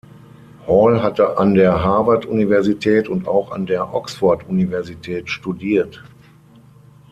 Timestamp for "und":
3.07-3.27